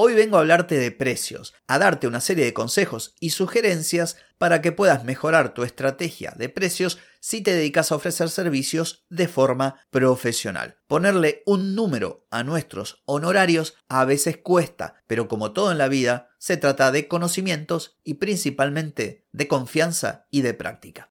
[0.00, 4.62] Hoy vengo a hablarte de precios, a darte una serie de consejos y sugerencias para
[4.62, 9.80] que puedas mejorar tu estrategia de precios si te dedicas a ofrecer servicios de forma
[9.90, 10.76] profesional.
[10.86, 16.28] Ponerle un número a nuestros honorarios a veces cuesta, pero como todo en la vida,
[16.38, 21.10] se trata de conocimientos y principalmente de confianza y de práctica.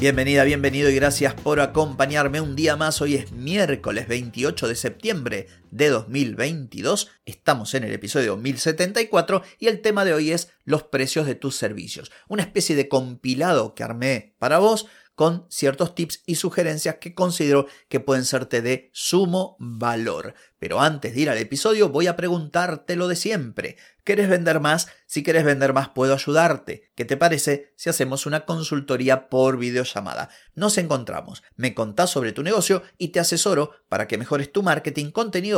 [0.00, 3.02] Bienvenida, bienvenido y gracias por acompañarme un día más.
[3.02, 7.10] Hoy es miércoles 28 de septiembre de 2022.
[7.26, 11.56] Estamos en el episodio 1074 y el tema de hoy es los precios de tus
[11.56, 12.10] servicios.
[12.28, 14.86] Una especie de compilado que armé para vos
[15.18, 20.34] con ciertos tips y sugerencias que considero que pueden serte de sumo valor.
[20.60, 23.76] Pero antes de ir al episodio voy a preguntarte lo de siempre.
[24.04, 24.86] ¿Quieres vender más?
[25.06, 26.92] Si quieres vender más puedo ayudarte.
[26.94, 30.30] ¿Qué te parece si hacemos una consultoría por videollamada?
[30.54, 35.10] Nos encontramos, me contás sobre tu negocio y te asesoro para que mejores tu marketing,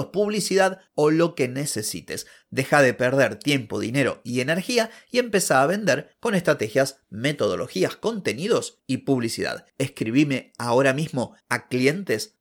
[0.07, 2.27] publicidad o lo que necesites.
[2.51, 8.83] Deja de perder tiempo, dinero y energía y empieza a vender con estrategias, metodologías, contenidos
[8.87, 9.67] y publicidad.
[9.79, 12.39] Escribime ahora mismo a clientes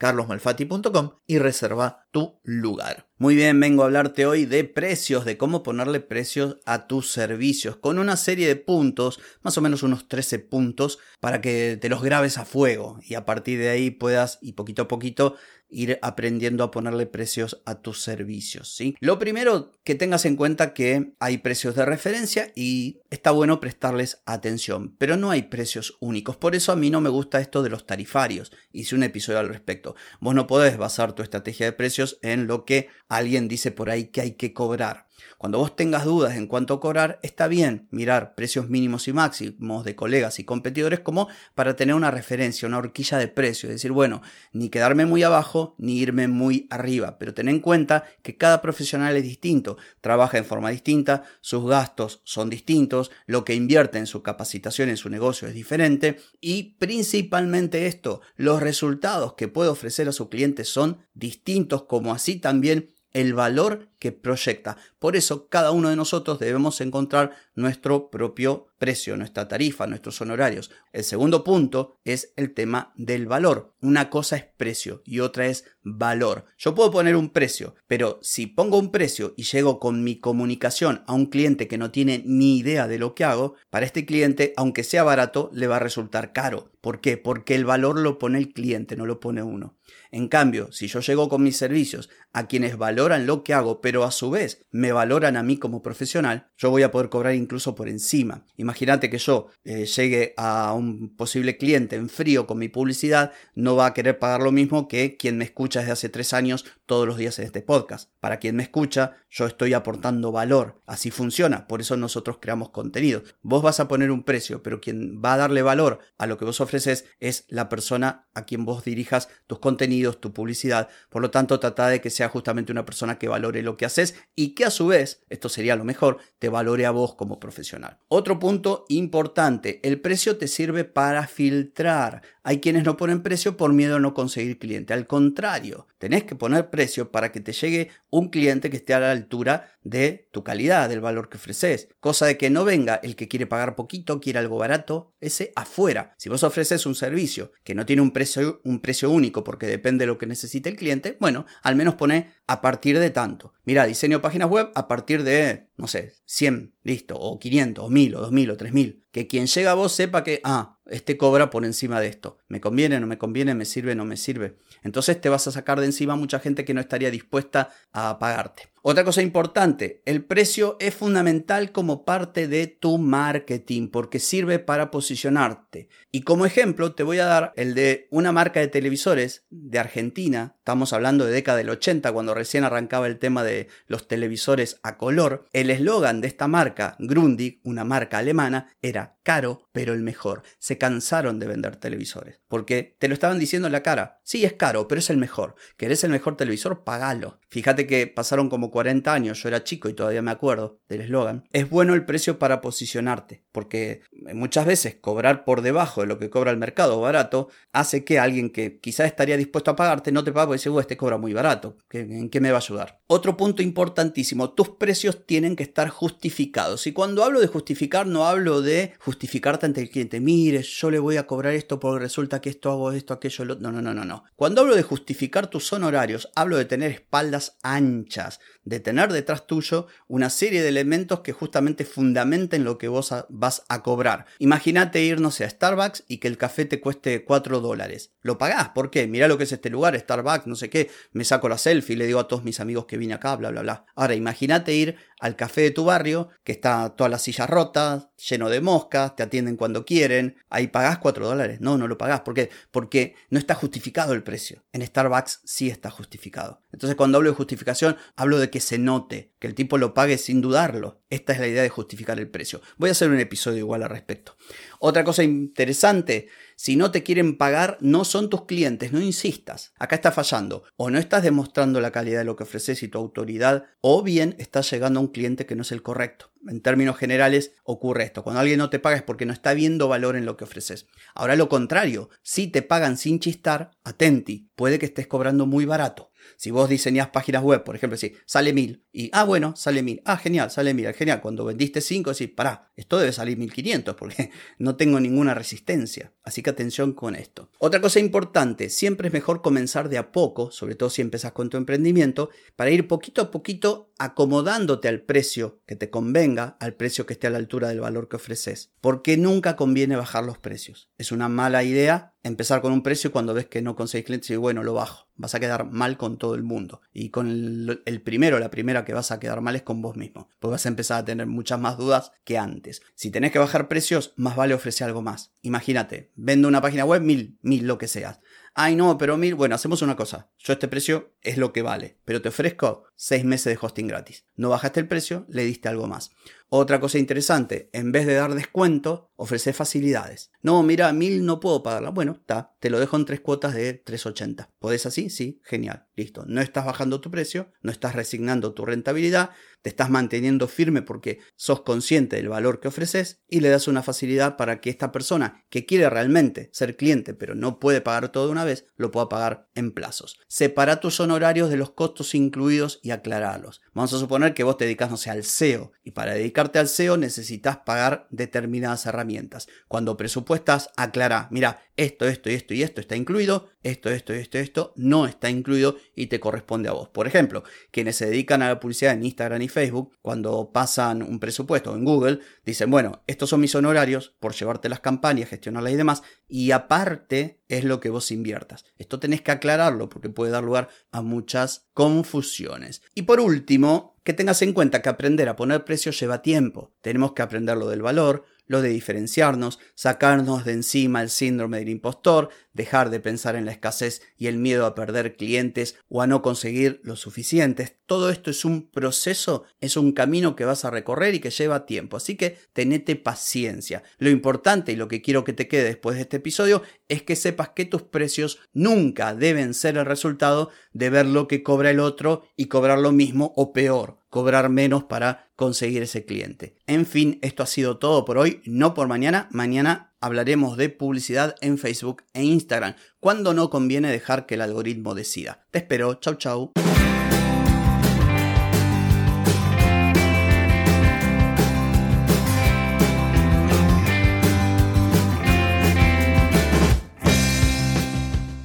[0.00, 3.06] carlosmalfati.com y reserva tu lugar.
[3.18, 7.76] Muy bien, vengo a hablarte hoy de precios, de cómo ponerle precios a tus servicios,
[7.76, 12.02] con una serie de puntos, más o menos unos 13 puntos, para que te los
[12.02, 15.36] grabes a fuego y a partir de ahí puedas, y poquito a poquito,
[15.70, 18.74] ir aprendiendo a ponerle precios a tus servicios.
[18.74, 18.96] ¿sí?
[19.00, 24.22] Lo primero que tengas en cuenta que hay precios de referencia y está bueno prestarles
[24.26, 26.36] atención, pero no hay precios únicos.
[26.36, 28.52] Por eso a mí no me gusta esto de los tarifarios.
[28.72, 29.94] Hice un episodio al respecto.
[30.20, 34.06] Vos no podés basar tu estrategia de precios en lo que alguien dice por ahí
[34.06, 35.09] que hay que cobrar.
[35.38, 39.84] Cuando vos tengas dudas en cuanto a cobrar, está bien mirar precios mínimos y máximos
[39.84, 43.70] de colegas y competidores como para tener una referencia, una horquilla de precios.
[43.70, 44.22] Es decir, bueno,
[44.52, 47.18] ni quedarme muy abajo ni irme muy arriba.
[47.18, 52.20] Pero ten en cuenta que cada profesional es distinto, trabaja en forma distinta, sus gastos
[52.24, 57.86] son distintos, lo que invierte en su capacitación en su negocio es diferente y principalmente
[57.86, 63.34] esto, los resultados que puede ofrecer a su cliente son distintos como así también el
[63.34, 64.76] valor que proyecta.
[64.98, 70.70] Por eso cada uno de nosotros debemos encontrar nuestro propio precio, nuestra tarifa, nuestros honorarios.
[70.92, 73.74] El segundo punto es el tema del valor.
[73.82, 76.46] Una cosa es precio y otra es valor.
[76.56, 81.04] Yo puedo poner un precio, pero si pongo un precio y llego con mi comunicación
[81.06, 84.54] a un cliente que no tiene ni idea de lo que hago, para este cliente,
[84.56, 86.72] aunque sea barato, le va a resultar caro.
[86.80, 87.18] ¿Por qué?
[87.18, 89.76] Porque el valor lo pone el cliente, no lo pone uno.
[90.10, 93.89] En cambio, si yo llego con mis servicios a quienes valoran lo que hago, pero
[94.04, 97.74] a su vez me valoran a mí como profesional, yo voy a poder cobrar incluso
[97.74, 98.46] por encima.
[98.56, 103.76] Imagínate que yo eh, llegue a un posible cliente en frío con mi publicidad, no
[103.76, 107.06] va a querer pagar lo mismo que quien me escucha desde hace tres años todos
[107.06, 108.10] los días en este podcast.
[108.18, 110.82] Para quien me escucha, yo estoy aportando valor.
[110.86, 113.22] Así funciona, por eso nosotros creamos contenido.
[113.42, 116.44] Vos vas a poner un precio, pero quien va a darle valor a lo que
[116.44, 120.88] vos ofreces es la persona a quien vos dirijas tus contenidos, tu publicidad.
[121.10, 124.16] Por lo tanto, trata de que sea justamente una persona que valore lo que haces
[124.34, 127.98] y que a su vez, esto sería lo mejor, te valore a vos como profesional.
[128.08, 132.22] Otro punto importante, el precio te sirve para filtrar.
[132.42, 134.94] Hay quienes no ponen precio por miedo a no conseguir cliente.
[134.94, 139.00] Al contrario, tenés que poner precio para que te llegue un cliente que esté a
[139.00, 141.88] la altura de tu calidad, del valor que ofreces.
[142.00, 146.14] Cosa de que no venga el que quiere pagar poquito, quiere algo barato, ese afuera.
[146.16, 150.02] Si vos ofreces un servicio que no tiene un precio, un precio único porque depende
[150.02, 153.52] de lo que necesite el cliente, bueno, al menos pone a partir de tanto.
[153.64, 158.14] Mira, diseño páginas web a partir de, no sé, 100, listo, o 500, o 1000,
[158.16, 159.04] o 2000, o 3000.
[159.12, 162.38] Que quien llega a vos sepa que, ah, este cobra por encima de esto.
[162.48, 164.56] ¿Me conviene, no me conviene, me sirve, no me sirve?
[164.82, 168.68] Entonces te vas a sacar de encima mucha gente que no estaría dispuesta a pagarte.
[168.82, 174.90] Otra cosa importante, el precio es fundamental como parte de tu marketing porque sirve para
[174.90, 175.90] posicionarte.
[176.10, 180.54] Y como ejemplo te voy a dar el de una marca de televisores de Argentina,
[180.56, 184.96] estamos hablando de década del 80 cuando recién arrancaba el tema de los televisores a
[184.96, 185.44] color.
[185.52, 190.42] El eslogan de esta marca, Grundig, una marca alemana, era caro pero el mejor.
[190.58, 194.20] Se cansaron de vender televisores porque te lo estaban diciendo en la cara.
[194.24, 195.54] Sí, es caro, pero es el mejor.
[195.76, 196.82] ¿Querés el mejor televisor?
[196.82, 197.38] Pagalo.
[197.48, 201.44] Fíjate que pasaron como 40 años, yo era chico y todavía me acuerdo del eslogan.
[201.52, 204.02] Es bueno el precio para posicionarte, porque
[204.34, 208.50] muchas veces cobrar por debajo de lo que cobra el mercado barato hace que alguien
[208.50, 211.76] que quizás estaría dispuesto a pagarte no te pague porque dice, este cobra muy barato,
[211.90, 213.00] ¿en qué me va a ayudar?
[213.06, 216.86] Otro punto importantísimo, tus precios tienen que estar justificados.
[216.86, 220.20] Y cuando hablo de justificar, no hablo de justificarte ante el cliente.
[220.20, 223.56] Mire, yo le voy a cobrar esto porque resulta que esto hago esto, aquello, lo...
[223.56, 224.24] No, no, no, no, no.
[224.36, 229.86] Cuando hablo de justificar tus honorarios, hablo de tener espaldas anchas, de tener detrás tuyo
[230.06, 234.26] una serie de elementos que justamente fundamenten lo que vos vas a cobrar.
[234.38, 238.12] Imagínate ir, no sé, a Starbucks y que el café te cueste 4 dólares.
[238.22, 239.06] Lo pagás, ¿por qué?
[239.06, 242.06] Mirá lo que es este lugar, Starbucks, no sé qué, me saco la selfie, le
[242.06, 243.84] digo a todos mis amigos que vine acá, bla, bla, bla.
[243.94, 248.48] Ahora, imagínate ir al café de tu barrio, que está todas las sillas rotas, lleno
[248.48, 251.60] de moscas, te atienden cuando quieren, ahí pagás 4 dólares.
[251.60, 252.20] No, no lo pagás.
[252.20, 252.50] ¿Por qué?
[252.70, 254.64] Porque no está justificado el precio.
[254.72, 256.62] En Starbucks sí está justificado.
[256.72, 260.18] Entonces cuando hablo de justificación, hablo de que se note, que el tipo lo pague
[260.18, 261.00] sin dudarlo.
[261.10, 262.60] Esta es la idea de justificar el precio.
[262.76, 264.36] Voy a hacer un episodio igual al respecto.
[264.82, 269.74] Otra cosa interesante, si no te quieren pagar, no son tus clientes, no insistas.
[269.78, 270.64] Acá está fallando.
[270.76, 274.36] O no estás demostrando la calidad de lo que ofreces y tu autoridad, o bien
[274.38, 276.32] estás llegando a un cliente que no es el correcto.
[276.48, 278.24] En términos generales ocurre esto.
[278.24, 280.86] Cuando alguien no te paga es porque no está viendo valor en lo que ofreces.
[281.14, 286.12] Ahora lo contrario, si te pagan sin chistar, atenti, puede que estés cobrando muy barato.
[286.36, 290.02] Si vos diseñás páginas web, por ejemplo, si sale mil y, ah, bueno, sale mil,
[290.04, 291.22] ah, genial, sale mil, genial.
[291.22, 296.12] Cuando vendiste cinco, decís, pará, esto debe salir 1500 porque no tengo ninguna resistencia.
[296.22, 297.50] Así que atención con esto.
[297.58, 301.48] Otra cosa importante, siempre es mejor comenzar de a poco, sobre todo si empezás con
[301.48, 307.04] tu emprendimiento, para ir poquito a poquito acomodándote al precio que te convenga, al precio
[307.04, 308.72] que esté a la altura del valor que ofreces.
[308.80, 310.88] Porque nunca conviene bajar los precios.
[310.96, 314.36] Es una mala idea empezar con un precio cuando ves que no conseguís clientes y
[314.36, 315.08] bueno, lo bajo.
[315.16, 316.80] Vas a quedar mal con todo el mundo.
[316.94, 319.96] Y con el, el, primero, la primera que vas a quedar mal es con vos
[319.96, 320.30] mismo.
[320.38, 322.80] Pues vas a empezar a tener muchas más dudas que antes.
[322.94, 325.34] Si tenés que bajar precios, más vale ofrecer algo más.
[325.42, 328.20] Imagínate, vendo una página web, mil, mil, lo que seas.
[328.54, 330.30] Ay, no, pero mil, bueno, hacemos una cosa.
[330.38, 334.26] Yo este precio es lo que vale, pero te ofrezco seis meses de hosting gratis.
[334.34, 336.10] No bajaste el precio, le diste algo más.
[336.52, 340.32] Otra cosa interesante, en vez de dar descuento, ofrece facilidades.
[340.42, 341.90] No, mira, mil no puedo pagarla.
[341.90, 344.50] Bueno, está, te lo dejo en tres cuotas de 380.
[344.58, 345.10] ¿Podés así?
[345.10, 346.24] Sí, genial, listo.
[346.26, 349.30] No estás bajando tu precio, no estás resignando tu rentabilidad,
[349.62, 353.82] te estás manteniendo firme porque sos consciente del valor que ofreces y le das una
[353.82, 358.26] facilidad para que esta persona que quiere realmente ser cliente pero no puede pagar todo
[358.26, 360.18] de una vez, lo pueda pagar en plazos.
[360.28, 363.60] Separa tus honorarios de los costos incluidos y aclararlos.
[363.74, 366.68] Vamos a suponer que vos te dedicas, no sé, al SEO y para dedicar al
[366.68, 369.48] SEO necesitas pagar determinadas herramientas.
[369.68, 374.38] Cuando presupuestas, aclara, mira, esto, esto y esto y esto está incluido, esto, esto, esto,
[374.38, 376.88] esto no está incluido y te corresponde a vos.
[376.88, 381.18] Por ejemplo, quienes se dedican a la publicidad en Instagram y Facebook, cuando pasan un
[381.18, 385.76] presupuesto en Google, dicen, bueno, estos son mis honorarios por llevarte las campañas, gestionarlas y
[385.76, 388.64] demás, y aparte es lo que vos inviertas.
[388.78, 392.82] Esto tenés que aclararlo porque puede dar lugar a muchas confusiones.
[392.94, 396.72] Y por último, que tengas en cuenta que aprender a poner precios lleva tiempo.
[396.80, 401.68] Tenemos que aprender lo del valor, lo de diferenciarnos, sacarnos de encima el síndrome del
[401.68, 406.08] impostor, dejar de pensar en la escasez y el miedo a perder clientes o a
[406.08, 407.76] no conseguir lo suficientes.
[407.86, 411.64] Todo esto es un proceso, es un camino que vas a recorrer y que lleva
[411.64, 413.84] tiempo, así que tenete paciencia.
[413.98, 417.14] Lo importante y lo que quiero que te quede después de este episodio es que
[417.14, 421.78] sepas que tus precios nunca deben ser el resultado de ver lo que cobra el
[421.78, 426.56] otro y cobrar lo mismo o peor cobrar menos para conseguir ese cliente.
[426.66, 429.28] En fin, esto ha sido todo por hoy, no por mañana.
[429.30, 434.94] Mañana hablaremos de publicidad en Facebook e Instagram, cuando no conviene dejar que el algoritmo
[434.94, 435.46] decida.
[435.50, 436.52] Te espero, chau chau.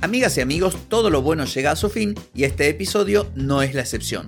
[0.01, 3.73] Amigas y amigos, todo lo bueno llega a su fin y este episodio no es
[3.73, 4.27] la excepción.